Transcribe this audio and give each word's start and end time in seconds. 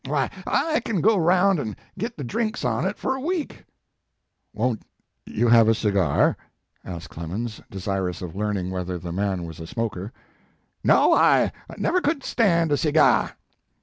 Wy, 0.07 0.31
I 0.47 0.79
can 0.83 0.99
go 0.99 1.15
around 1.15 1.59
an 1.59 1.75
git 1.95 2.17
the 2.17 2.23
drinks 2.23 2.65
on 2.65 2.87
it 2.87 2.97
for 2.97 3.13
a 3.13 3.19
week." 3.21 3.65
4 4.55 4.65
Won 4.69 4.77
t 4.77 4.83
you 5.27 5.47
have 5.49 5.67
a 5.67 5.75
cigar?" 5.75 6.35
asked 6.83 7.11
Clemens, 7.11 7.61
desirous 7.69 8.23
of 8.23 8.35
learning 8.35 8.71
whether 8.71 8.97
the 8.97 9.11
man 9.13 9.43
was 9.45 9.59
a 9.59 9.67
smoker. 9.67 10.05
u 10.05 10.11
No, 10.85 11.13
I 11.13 11.51
never 11.77 12.01
could 12.01 12.23
stand 12.23 12.71
a 12.71 12.77
seeggah." 12.77 13.33